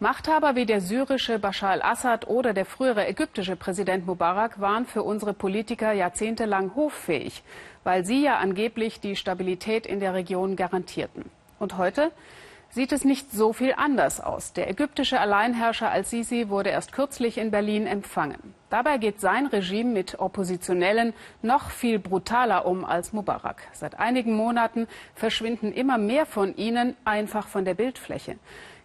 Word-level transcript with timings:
Machthaber 0.00 0.54
wie 0.54 0.64
der 0.64 0.80
syrische 0.80 1.40
Bashar 1.40 1.70
al-Assad 1.70 2.28
oder 2.28 2.54
der 2.54 2.66
frühere 2.66 3.08
ägyptische 3.08 3.56
Präsident 3.56 4.06
Mubarak 4.06 4.60
waren 4.60 4.86
für 4.86 5.02
unsere 5.02 5.32
Politiker 5.32 5.90
jahrzehntelang 5.90 6.76
hoffähig, 6.76 7.42
weil 7.82 8.04
sie 8.04 8.22
ja 8.22 8.36
angeblich 8.36 9.00
die 9.00 9.16
Stabilität 9.16 9.86
in 9.86 9.98
der 9.98 10.14
Region 10.14 10.54
garantierten. 10.54 11.24
Und 11.58 11.78
heute 11.78 12.12
sieht 12.70 12.92
es 12.92 13.04
nicht 13.04 13.32
so 13.32 13.52
viel 13.52 13.74
anders 13.76 14.20
aus. 14.20 14.52
Der 14.52 14.68
ägyptische 14.68 15.20
Alleinherrscher 15.20 15.90
al-Sisi 15.90 16.48
wurde 16.48 16.70
erst 16.70 16.92
kürzlich 16.92 17.38
in 17.38 17.50
Berlin 17.50 17.86
empfangen. 17.86 18.54
Dabei 18.70 18.98
geht 18.98 19.20
sein 19.20 19.46
Regime 19.46 19.90
mit 19.92 20.20
Oppositionellen 20.20 21.14
noch 21.40 21.70
viel 21.70 21.98
brutaler 21.98 22.66
um 22.66 22.84
als 22.84 23.12
Mubarak. 23.12 23.62
Seit 23.72 23.98
einigen 23.98 24.34
Monaten 24.34 24.86
verschwinden 25.14 25.72
immer 25.72 25.96
mehr 25.96 26.26
von 26.26 26.54
ihnen 26.56 26.94
einfach 27.04 27.48
von 27.48 27.64
der 27.64 27.74
Bildfläche. 27.74 28.36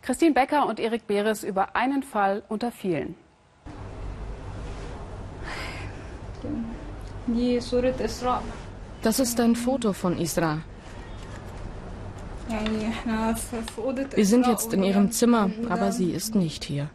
Christine 0.02 0.34
Becker 0.34 0.66
und 0.68 0.80
Erik 0.80 1.08
Beres 1.08 1.44
über 1.44 1.76
einen 1.76 2.04
Fall 2.04 2.44
unter 2.48 2.72
vielen. 2.72 3.16
Das 9.02 9.20
ist 9.20 9.40
ein 9.40 9.56
Foto 9.56 9.94
von 9.94 10.18
Isra. 10.18 10.60
Wir 14.16 14.26
sind 14.26 14.48
jetzt 14.48 14.74
in 14.74 14.84
ihrem 14.84 15.12
Zimmer, 15.12 15.50
aber 15.70 15.92
sie 15.92 16.12
ist 16.12 16.36
nicht 16.36 16.64
hier. 16.64 16.90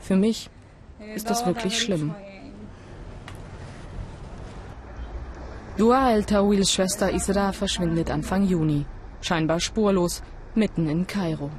Für 0.00 0.16
mich 0.16 0.50
ist 1.14 1.30
das 1.30 1.46
wirklich 1.46 1.80
schlimm. 1.80 2.14
Dua 5.78 6.10
El-Tawils 6.12 6.70
Schwester 6.70 7.10
Isra 7.10 7.52
verschwindet 7.52 8.10
Anfang 8.10 8.44
Juni, 8.44 8.84
scheinbar 9.22 9.58
spurlos, 9.58 10.22
mitten 10.54 10.88
in 10.88 11.06
Kairo. 11.06 11.50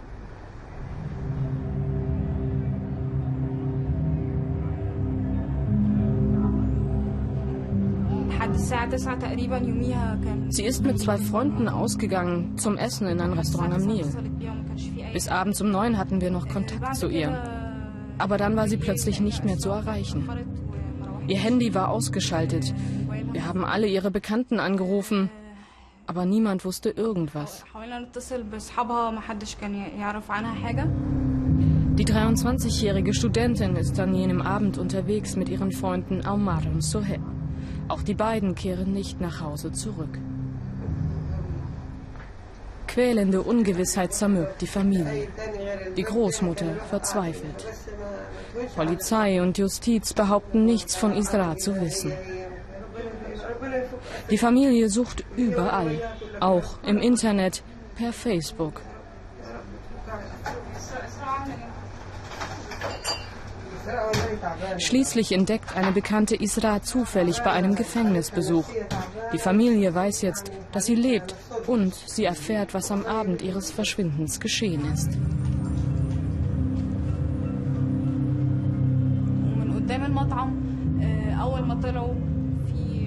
Sie 10.49 10.63
ist 10.63 10.83
mit 10.83 10.99
zwei 10.99 11.17
Freunden 11.17 11.67
ausgegangen 11.67 12.57
zum 12.57 12.77
Essen 12.77 13.07
in 13.07 13.19
ein 13.19 13.33
Restaurant 13.33 13.73
am 13.73 13.81
Nil. 13.81 14.05
Bis 15.11 15.27
abends 15.27 15.61
um 15.61 15.71
neun 15.71 15.97
hatten 15.97 16.21
wir 16.21 16.31
noch 16.31 16.47
Kontakt 16.47 16.95
zu 16.95 17.07
ihr. 17.07 17.31
Aber 18.17 18.37
dann 18.37 18.55
war 18.55 18.67
sie 18.67 18.77
plötzlich 18.77 19.21
nicht 19.21 19.43
mehr 19.43 19.57
zu 19.57 19.69
erreichen. 19.69 20.29
Ihr 21.27 21.37
Handy 21.37 21.73
war 21.73 21.89
ausgeschaltet. 21.89 22.73
Wir 23.31 23.45
haben 23.47 23.65
alle 23.65 23.87
ihre 23.87 24.11
Bekannten 24.11 24.59
angerufen, 24.59 25.29
aber 26.05 26.25
niemand 26.25 26.65
wusste 26.65 26.89
irgendwas. 26.89 27.63
Die 31.95 32.05
23-jährige 32.05 33.13
Studentin 33.13 33.75
ist 33.75 33.99
an 33.99 34.15
jenem 34.15 34.41
Abend 34.41 34.77
unterwegs 34.77 35.35
mit 35.35 35.49
ihren 35.49 35.71
Freunden 35.71 36.25
Aumar 36.25 36.63
und 36.65 36.81
Soheb. 36.81 37.21
Auch 37.87 38.01
die 38.01 38.13
beiden 38.13 38.55
kehren 38.55 38.93
nicht 38.93 39.19
nach 39.19 39.41
Hause 39.41 39.71
zurück. 39.71 40.17
Quälende 42.87 43.41
Ungewissheit 43.41 44.13
zermürbt 44.13 44.61
die 44.61 44.67
Familie. 44.67 45.27
Die 45.97 46.03
Großmutter 46.03 46.75
verzweifelt. 46.89 47.65
Polizei 48.75 49.41
und 49.41 49.57
Justiz 49.57 50.13
behaupten 50.13 50.63
nichts 50.63 50.95
von 50.95 51.15
Isra 51.15 51.57
zu 51.57 51.79
wissen. 51.81 52.13
Die 54.29 54.37
Familie 54.37 54.89
sucht 54.89 55.23
überall, 55.35 55.99
auch 56.39 56.77
im 56.83 56.99
Internet, 56.99 57.63
per 57.95 58.13
Facebook. 58.13 58.81
Schließlich 64.77 65.31
entdeckt 65.31 65.75
eine 65.75 65.91
bekannte 65.91 66.35
Isra 66.35 66.81
zufällig 66.81 67.41
bei 67.43 67.51
einem 67.51 67.75
Gefängnisbesuch. 67.75 68.65
Die 69.33 69.37
Familie 69.37 69.93
weiß 69.93 70.21
jetzt, 70.21 70.51
dass 70.71 70.85
sie 70.85 70.95
lebt 70.95 71.35
und 71.67 71.93
sie 71.93 72.25
erfährt, 72.25 72.73
was 72.73 72.91
am 72.91 73.05
Abend 73.05 73.41
ihres 73.41 73.71
Verschwindens 73.71 74.39
geschehen 74.39 74.85
ist. 74.93 75.09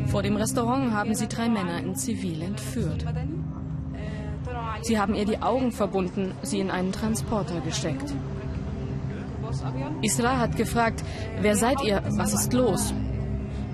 Vor 0.06 0.22
dem 0.22 0.36
Restaurant 0.36 0.92
haben 0.92 1.14
sie 1.14 1.26
drei 1.26 1.48
Männer 1.48 1.78
in 1.78 1.94
Zivil 1.94 2.42
entführt. 2.42 3.04
Sie 4.82 4.98
haben 4.98 5.14
ihr 5.14 5.24
die 5.24 5.42
Augen 5.42 5.72
verbunden, 5.72 6.32
sie 6.42 6.60
in 6.60 6.70
einen 6.70 6.92
Transporter 6.92 7.60
gesteckt. 7.60 8.14
Isra 10.02 10.38
hat 10.38 10.56
gefragt, 10.56 11.04
wer 11.40 11.56
seid 11.56 11.82
ihr, 11.84 12.02
was 12.16 12.34
ist 12.34 12.52
los? 12.52 12.92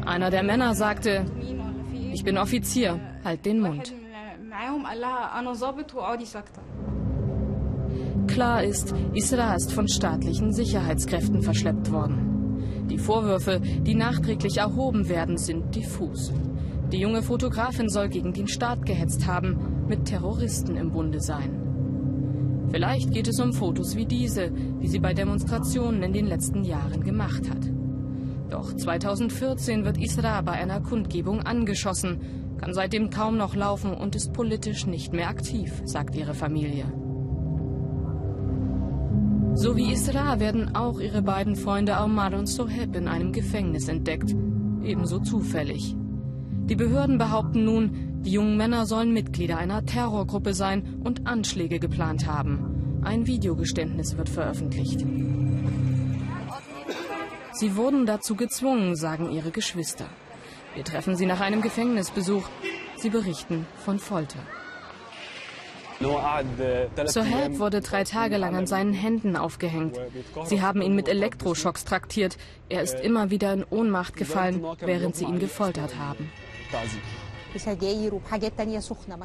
Einer 0.04 0.30
der 0.30 0.42
Männer 0.42 0.74
sagte, 0.74 1.24
ich 2.12 2.24
bin 2.24 2.38
Offizier, 2.38 2.98
halt 3.24 3.46
den 3.46 3.60
Mund. 3.60 3.92
Klar 8.26 8.64
ist, 8.64 8.94
Isra 9.14 9.54
ist 9.54 9.72
von 9.72 9.88
staatlichen 9.88 10.52
Sicherheitskräften 10.52 11.42
verschleppt 11.42 11.92
worden. 11.92 12.86
Die 12.88 12.98
Vorwürfe, 12.98 13.60
die 13.60 13.94
nachträglich 13.94 14.58
erhoben 14.58 15.08
werden, 15.08 15.36
sind 15.38 15.74
diffus. 15.74 16.32
Die 16.92 16.98
junge 16.98 17.22
Fotografin 17.22 17.88
soll 17.88 18.08
gegen 18.08 18.32
den 18.32 18.48
Staat 18.48 18.84
gehetzt 18.84 19.26
haben, 19.26 19.86
mit 19.88 20.04
Terroristen 20.04 20.76
im 20.76 20.92
Bunde 20.92 21.20
sein. 21.20 21.61
Vielleicht 22.72 23.12
geht 23.12 23.28
es 23.28 23.38
um 23.38 23.52
Fotos 23.52 23.96
wie 23.96 24.06
diese, 24.06 24.50
die 24.50 24.88
sie 24.88 24.98
bei 24.98 25.12
Demonstrationen 25.12 26.02
in 26.02 26.14
den 26.14 26.26
letzten 26.26 26.64
Jahren 26.64 27.04
gemacht 27.04 27.50
hat. 27.50 27.70
Doch 28.48 28.74
2014 28.74 29.84
wird 29.84 29.98
Isra 29.98 30.40
bei 30.40 30.52
einer 30.52 30.80
Kundgebung 30.80 31.40
angeschossen, 31.40 32.56
kann 32.56 32.72
seitdem 32.72 33.10
kaum 33.10 33.36
noch 33.36 33.54
laufen 33.54 33.92
und 33.92 34.16
ist 34.16 34.32
politisch 34.32 34.86
nicht 34.86 35.12
mehr 35.12 35.28
aktiv, 35.28 35.82
sagt 35.84 36.16
ihre 36.16 36.32
Familie. 36.32 36.86
So 39.54 39.76
wie 39.76 39.92
Isra 39.92 40.40
werden 40.40 40.74
auch 40.74 40.98
ihre 40.98 41.20
beiden 41.20 41.56
Freunde 41.56 41.98
Omar 42.02 42.32
und 42.32 42.46
Soheb 42.46 42.96
in 42.96 43.06
einem 43.06 43.32
Gefängnis 43.32 43.88
entdeckt, 43.88 44.34
ebenso 44.82 45.18
zufällig. 45.18 45.94
Die 46.64 46.76
Behörden 46.76 47.18
behaupten 47.18 47.64
nun, 47.64 48.11
die 48.24 48.32
jungen 48.32 48.56
Männer 48.56 48.86
sollen 48.86 49.12
Mitglieder 49.12 49.58
einer 49.58 49.84
Terrorgruppe 49.84 50.54
sein 50.54 51.00
und 51.04 51.26
Anschläge 51.26 51.78
geplant 51.78 52.26
haben. 52.26 53.00
Ein 53.04 53.26
Videogeständnis 53.26 54.16
wird 54.16 54.28
veröffentlicht. 54.28 55.04
Sie 57.52 57.76
wurden 57.76 58.06
dazu 58.06 58.36
gezwungen, 58.36 58.96
sagen 58.96 59.30
ihre 59.30 59.50
Geschwister. 59.50 60.06
Wir 60.74 60.84
treffen 60.84 61.16
sie 61.16 61.26
nach 61.26 61.40
einem 61.40 61.62
Gefängnisbesuch. 61.62 62.48
Sie 62.96 63.10
berichten 63.10 63.66
von 63.84 63.98
Folter. 63.98 64.38
Sohaib 67.06 67.58
wurde 67.58 67.80
drei 67.80 68.04
Tage 68.04 68.36
lang 68.36 68.56
an 68.56 68.66
seinen 68.66 68.92
Händen 68.92 69.36
aufgehängt. 69.36 70.00
Sie 70.44 70.60
haben 70.60 70.82
ihn 70.82 70.94
mit 70.94 71.08
Elektroschocks 71.08 71.84
traktiert. 71.84 72.38
Er 72.68 72.82
ist 72.82 72.98
immer 72.98 73.30
wieder 73.30 73.52
in 73.52 73.64
Ohnmacht 73.68 74.16
gefallen, 74.16 74.64
während 74.80 75.14
sie 75.14 75.24
ihn 75.24 75.38
gefoltert 75.38 75.96
haben. 75.98 76.30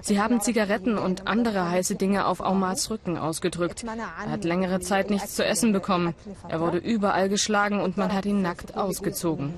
Sie 0.01 0.21
haben 0.21 0.41
Zigaretten 0.41 0.97
und 0.97 1.27
andere 1.27 1.69
heiße 1.69 1.95
Dinge 1.95 2.25
auf 2.25 2.39
Aumars 2.39 2.89
Rücken 2.89 3.17
ausgedrückt. 3.17 3.83
Er 3.83 4.31
hat 4.31 4.43
längere 4.43 4.79
Zeit 4.79 5.09
nichts 5.09 5.35
zu 5.35 5.45
essen 5.45 5.71
bekommen. 5.71 6.13
Er 6.47 6.59
wurde 6.59 6.77
überall 6.77 7.29
geschlagen 7.29 7.79
und 7.79 7.97
man 7.97 8.13
hat 8.13 8.25
ihn 8.25 8.41
nackt 8.41 8.75
ausgezogen. 8.75 9.53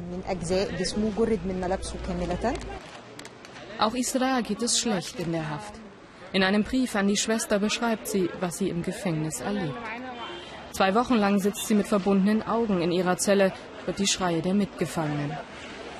Auch 3.79 3.93
Isra 3.93 4.41
geht 4.41 4.61
es 4.61 4.79
schlecht 4.79 5.19
in 5.19 5.31
der 5.31 5.49
Haft. 5.49 5.73
In 6.31 6.43
einem 6.43 6.63
Brief 6.63 6.95
an 6.95 7.07
die 7.07 7.17
Schwester 7.17 7.57
beschreibt 7.59 8.07
sie, 8.07 8.29
was 8.39 8.57
sie 8.57 8.69
im 8.69 8.83
Gefängnis 8.83 9.41
erlebt. 9.41 9.73
Zwei 10.71 10.93
Wochen 10.93 11.15
lang 11.15 11.39
sitzt 11.39 11.67
sie 11.67 11.73
mit 11.73 11.87
verbundenen 11.87 12.45
Augen 12.45 12.81
in 12.81 12.91
ihrer 12.91 13.17
Zelle, 13.17 13.51
hört 13.85 13.97
die 13.97 14.07
Schreie 14.07 14.41
der 14.41 14.53
Mitgefangenen. 14.53 15.35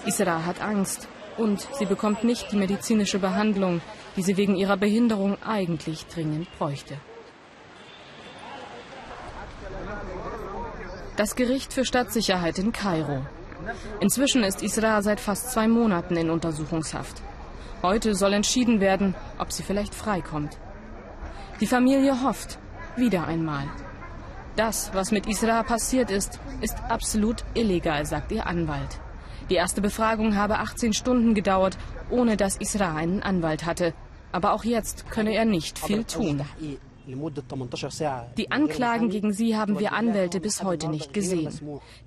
Isra 0.05 0.45
hat 0.45 0.61
Angst, 0.61 1.07
und 1.39 1.67
sie 1.73 1.85
bekommt 1.85 2.23
nicht 2.23 2.51
die 2.51 2.57
medizinische 2.57 3.19
Behandlung, 3.19 3.81
die 4.15 4.21
sie 4.21 4.37
wegen 4.37 4.55
ihrer 4.55 4.77
Behinderung 4.77 5.37
eigentlich 5.41 6.05
dringend 6.07 6.47
bräuchte. 6.57 6.97
Das 11.15 11.35
Gericht 11.35 11.73
für 11.73 11.85
Stadtsicherheit 11.85 12.59
in 12.59 12.71
Kairo. 12.71 13.25
Inzwischen 13.99 14.43
ist 14.43 14.63
Isra 14.63 15.01
seit 15.01 15.19
fast 15.19 15.51
zwei 15.51 15.67
Monaten 15.67 16.15
in 16.15 16.29
Untersuchungshaft. 16.29 17.21
Heute 17.81 18.15
soll 18.15 18.33
entschieden 18.33 18.79
werden, 18.79 19.15
ob 19.37 19.51
sie 19.51 19.63
vielleicht 19.63 19.95
freikommt. 19.95 20.57
Die 21.59 21.67
Familie 21.67 22.23
hofft, 22.23 22.57
wieder 22.95 23.27
einmal. 23.27 23.65
Das, 24.55 24.91
was 24.93 25.11
mit 25.11 25.27
Isra 25.27 25.63
passiert 25.63 26.09
ist, 26.11 26.39
ist 26.61 26.77
absolut 26.89 27.43
illegal, 27.53 28.05
sagt 28.05 28.31
ihr 28.31 28.45
Anwalt. 28.45 28.99
Die 29.49 29.55
erste 29.55 29.81
Befragung 29.81 30.35
habe 30.35 30.59
18 30.59 30.93
Stunden 30.93 31.33
gedauert, 31.33 31.77
ohne 32.09 32.37
dass 32.37 32.57
Isra 32.57 32.95
einen 32.95 33.23
Anwalt 33.23 33.65
hatte. 33.65 33.93
Aber 34.31 34.53
auch 34.53 34.63
jetzt 34.63 35.09
könne 35.09 35.33
er 35.33 35.45
nicht 35.45 35.79
viel 35.79 36.03
tun. 36.03 36.41
Die 38.37 38.51
Anklagen 38.51 39.09
gegen 39.09 39.33
sie 39.33 39.57
haben 39.57 39.79
wir 39.79 39.93
Anwälte 39.93 40.39
bis 40.39 40.63
heute 40.63 40.89
nicht 40.89 41.13
gesehen. 41.13 41.49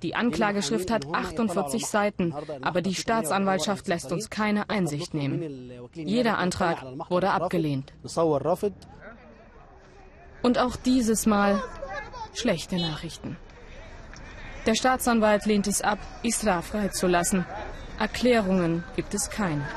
Die 0.01 0.15
Anklageschrift 0.15 0.89
hat 0.89 1.13
48 1.13 1.85
Seiten, 1.85 2.33
aber 2.61 2.81
die 2.81 2.95
Staatsanwaltschaft 2.95 3.87
lässt 3.89 4.13
uns 4.13 4.29
keine 4.29 4.69
Einsicht 4.69 5.13
nehmen. 5.13 5.71
Jeder 5.93 6.37
Antrag 6.37 6.85
wurde 7.09 7.31
abgelehnt. 7.31 7.91
Und 10.41 10.57
auch 10.59 10.75
dieses 10.77 11.25
Mal 11.25 11.61
schlechte 12.33 12.77
Nachrichten. 12.77 13.37
Der 14.65 14.75
Staatsanwalt 14.75 15.45
lehnt 15.45 15.67
es 15.67 15.81
ab, 15.81 15.99
Isra 16.21 16.61
freizulassen. 16.61 17.45
Erklärungen 17.99 18.83
gibt 18.95 19.13
es 19.13 19.29
keine. 19.29 19.67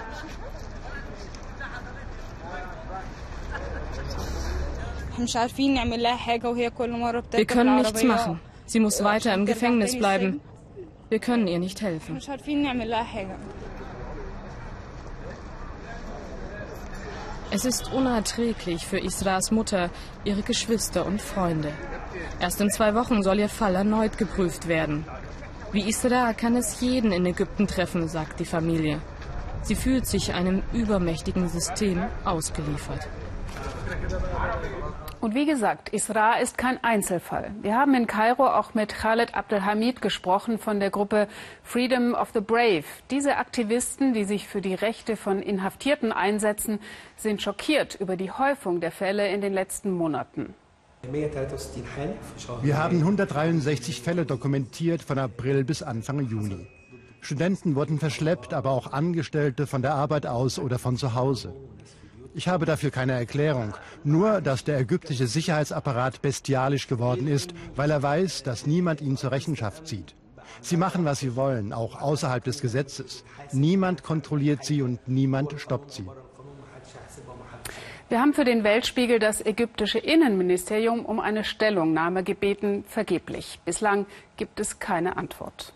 Wir 7.33 7.47
können 7.47 7.77
nichts 7.77 8.03
machen. 8.05 8.41
Sie 8.67 8.81
muss 8.81 9.03
weiter 9.03 9.35
im 9.35 9.47
Gefängnis 9.47 9.99
bleiben. 9.99 10.41
Wir 11.09 11.19
können 11.19 11.47
ihr 11.47 11.59
nicht 11.59 11.81
helfen. 11.81 12.21
Es 17.51 17.65
ist 17.65 17.93
unerträglich 17.93 18.85
für 18.85 18.99
Isras 18.99 19.51
Mutter, 19.51 19.91
ihre 20.25 20.43
Geschwister 20.43 21.07
und 21.07 21.23
Freunde. 21.23 21.73
Erst 22.41 22.61
in 22.61 22.71
zwei 22.71 22.95
Wochen 22.95 23.23
soll 23.23 23.39
ihr 23.39 23.49
Fall 23.49 23.75
erneut 23.75 24.19
geprüft 24.19 24.69
werden. 24.69 25.05
Wie 25.73 25.89
Isra 25.89 26.33
kann 26.33 26.57
es 26.57 26.81
jeden 26.81 27.13
in 27.13 27.27
Ägypten 27.27 27.67
treffen, 27.67 28.09
sagt 28.09 28.41
die 28.41 28.45
Familie. 28.45 29.01
Sie 29.63 29.75
fühlt 29.75 30.07
sich 30.07 30.33
einem 30.33 30.63
übermächtigen 30.73 31.49
System 31.49 32.05
ausgeliefert. 32.25 33.09
Und 35.21 35.35
wie 35.35 35.47
gesagt, 35.47 35.89
Isra 35.89 36.35
ist 36.35 36.57
kein 36.57 36.83
Einzelfall. 36.85 37.51
Wir 37.63 37.75
haben 37.75 37.95
in 37.95 38.07
Kairo 38.07 38.47
auch 38.47 38.75
mit 38.75 38.95
Khaled 38.95 39.35
Abdelhamid 39.35 40.01
gesprochen 40.01 40.59
von 40.59 40.79
der 40.79 40.91
Gruppe 40.91 41.27
Freedom 41.65 42.15
of 42.15 42.31
the 42.33 42.41
Brave. 42.41 42.85
Diese 43.11 43.37
Aktivisten, 43.37 44.13
die 44.13 44.25
sich 44.25 44.47
für 44.47 44.61
die 44.61 44.75
Rechte 44.75 45.17
von 45.17 45.43
Inhaftierten 45.43 46.13
einsetzen, 46.13 46.79
sind 47.17 47.43
schockiert 47.43 47.97
über 47.97 48.17
die 48.17 48.31
Häufung 48.31 48.81
der 48.81 48.93
Fälle 48.93 49.27
in 49.29 49.41
den 49.41 49.53
letzten 49.53 49.91
Monaten. 49.91 50.55
Wir 52.63 52.79
haben 52.79 52.99
163 52.99 54.01
Fälle 54.01 54.27
dokumentiert 54.27 55.03
von 55.03 55.19
April 55.19 55.65
bis 55.65 55.83
Anfang 55.83 56.21
Juni. 56.21 56.67
Studenten 57.21 57.75
wurden 57.75 57.99
verschleppt, 57.99 58.55
aber 58.55 58.71
auch 58.71 58.93
Angestellte 58.93 59.67
von 59.67 59.83
der 59.83 59.95
Arbeit 59.95 60.27
aus 60.27 60.59
oder 60.59 60.79
von 60.79 60.97
zu 60.97 61.15
Hause. 61.15 61.55
Ich 62.35 62.49
habe 62.49 62.67
dafür 62.67 62.91
keine 62.91 63.13
Erklärung, 63.13 63.73
nur 64.05 64.41
dass 64.41 64.63
der 64.63 64.79
ägyptische 64.79 65.27
Sicherheitsapparat 65.27 66.21
bestialisch 66.23 66.87
geworden 66.87 67.29
ist, 67.29 67.55
weil 67.75 67.91
er 67.91 68.03
weiß, 68.03 68.43
dass 68.43 68.67
niemand 68.67 69.01
ihn 69.01 69.17
zur 69.17 69.33
Rechenschaft 69.33 69.87
zieht. 69.87 70.15
Sie 70.61 70.77
machen, 70.77 71.05
was 71.05 71.21
sie 71.21 71.35
wollen, 71.35 71.73
auch 71.73 72.01
außerhalb 72.01 72.45
des 72.45 72.61
Gesetzes. 72.61 73.25
Niemand 73.53 74.03
kontrolliert 74.03 74.65
sie 74.65 74.83
und 74.83 75.09
niemand 75.09 75.59
stoppt 75.59 75.93
sie. 75.93 76.05
Wir 78.09 78.21
haben 78.21 78.35
für 78.35 78.45
den 78.45 78.63
Weltspiegel 78.63 79.19
das 79.19 79.45
ägyptische 79.45 79.99
Innenministerium 79.99 81.05
um 81.05 81.19
eine 81.19 81.43
Stellungnahme 81.43 82.23
gebeten, 82.23 82.85
vergeblich. 82.87 83.59
Bislang 83.65 84.07
gibt 84.37 84.61
es 84.61 84.79
keine 84.79 85.17
Antwort. 85.17 85.73